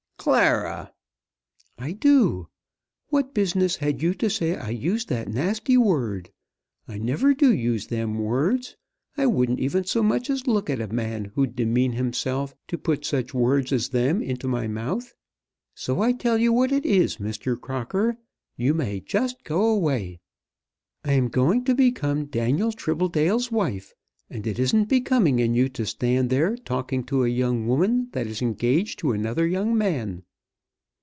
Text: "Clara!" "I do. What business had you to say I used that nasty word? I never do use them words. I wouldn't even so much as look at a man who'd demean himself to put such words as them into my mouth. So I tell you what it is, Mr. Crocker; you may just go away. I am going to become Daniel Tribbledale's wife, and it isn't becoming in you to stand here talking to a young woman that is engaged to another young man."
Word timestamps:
"Clara!" 0.31 0.93
"I 1.79 1.93
do. 1.93 2.47
What 3.07 3.33
business 3.33 3.77
had 3.77 4.03
you 4.03 4.13
to 4.13 4.29
say 4.29 4.55
I 4.55 4.69
used 4.69 5.09
that 5.09 5.27
nasty 5.27 5.77
word? 5.77 6.29
I 6.87 6.99
never 6.99 7.33
do 7.33 7.51
use 7.51 7.87
them 7.87 8.19
words. 8.19 8.75
I 9.17 9.25
wouldn't 9.25 9.59
even 9.59 9.85
so 9.85 10.03
much 10.03 10.29
as 10.29 10.45
look 10.45 10.69
at 10.69 10.79
a 10.79 10.85
man 10.93 11.31
who'd 11.33 11.55
demean 11.55 11.93
himself 11.93 12.53
to 12.67 12.77
put 12.77 13.03
such 13.03 13.33
words 13.33 13.71
as 13.71 13.89
them 13.89 14.21
into 14.21 14.47
my 14.47 14.67
mouth. 14.67 15.11
So 15.73 16.03
I 16.03 16.11
tell 16.11 16.37
you 16.37 16.53
what 16.53 16.71
it 16.71 16.85
is, 16.85 17.17
Mr. 17.17 17.59
Crocker; 17.59 18.19
you 18.55 18.75
may 18.75 18.99
just 18.99 19.43
go 19.43 19.63
away. 19.69 20.19
I 21.03 21.13
am 21.13 21.29
going 21.29 21.63
to 21.63 21.73
become 21.73 22.25
Daniel 22.27 22.71
Tribbledale's 22.71 23.51
wife, 23.51 23.95
and 24.33 24.47
it 24.47 24.57
isn't 24.57 24.85
becoming 24.87 25.39
in 25.39 25.53
you 25.53 25.67
to 25.67 25.85
stand 25.85 26.31
here 26.31 26.55
talking 26.55 27.03
to 27.03 27.25
a 27.25 27.27
young 27.27 27.67
woman 27.67 28.07
that 28.13 28.25
is 28.27 28.41
engaged 28.41 28.97
to 28.97 29.11
another 29.11 29.45
young 29.45 29.77
man." 29.77 30.23